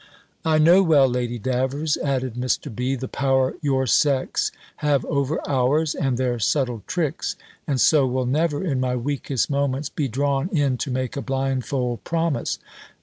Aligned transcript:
"I 0.43 0.57
know 0.57 0.81
well, 0.81 1.07
Lady 1.07 1.37
Davers," 1.37 1.95
added 2.03 2.33
Mr. 2.33 2.73
B., 2.73 2.95
"the 2.95 3.07
power 3.07 3.53
your 3.61 3.85
sex 3.85 4.51
have 4.77 5.05
over 5.05 5.39
ours, 5.47 5.93
and 5.93 6.17
their 6.17 6.39
subtle 6.39 6.81
tricks: 6.87 7.35
and 7.67 7.79
so 7.79 8.07
will 8.07 8.25
never, 8.25 8.63
in 8.63 8.79
my 8.79 8.95
weakest 8.95 9.51
moments, 9.51 9.89
be 9.89 10.07
drawn 10.07 10.49
in 10.49 10.79
to 10.79 10.89
make 10.89 11.15
a 11.15 11.21
blindfold 11.21 12.03
promise. 12.03 12.57